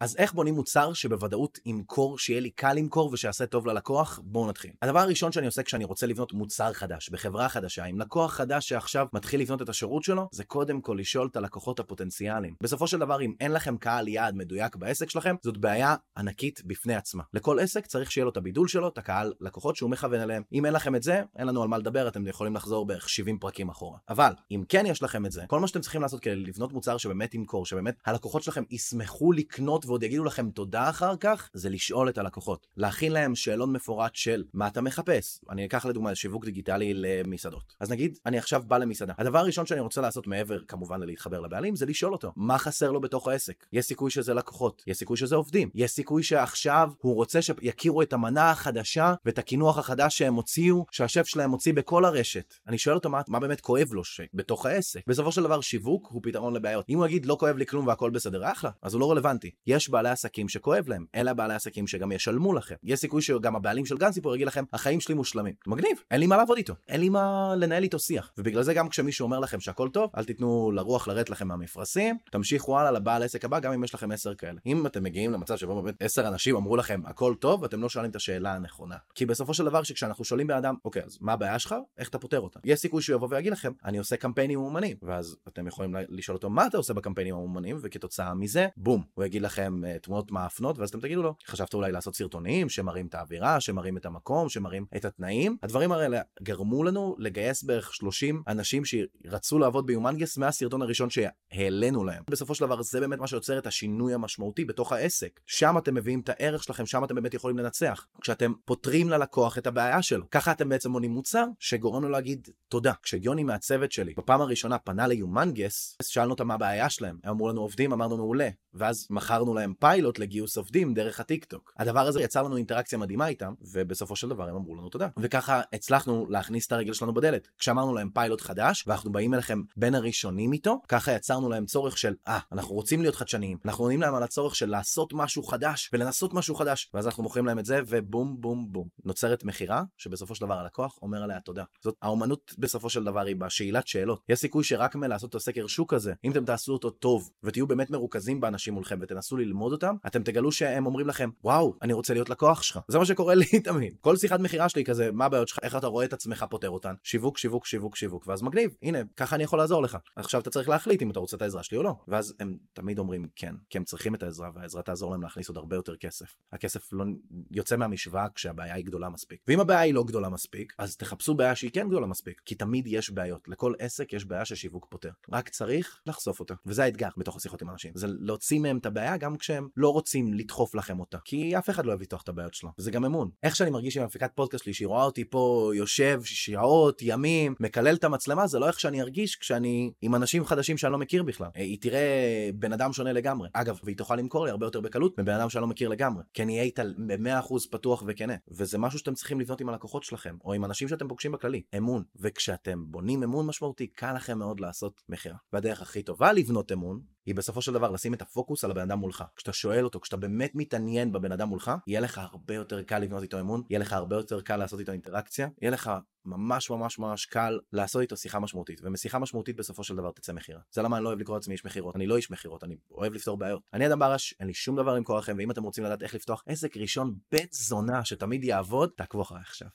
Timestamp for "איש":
221.52-221.64, 222.16-222.30